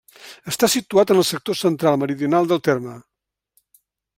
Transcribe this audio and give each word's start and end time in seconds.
Està 0.51 0.69
situat 0.75 1.13
en 1.15 1.19
el 1.23 1.27
sector 1.33 1.59
central-meridional 1.59 2.51
del 2.53 2.63
terme. 2.71 2.99